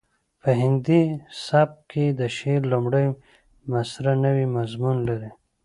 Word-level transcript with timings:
په 0.41 0.49
هندي 0.61 1.03
سبک 1.45 1.77
کې 1.91 2.05
د 2.19 2.21
شعر 2.37 2.61
لومړۍ 2.73 3.07
مسره 3.71 4.11
نوی 4.25 4.45
مضمون 4.57 4.97
لري 5.07 5.31